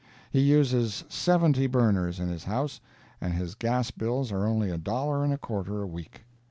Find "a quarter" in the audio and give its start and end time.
5.31-5.79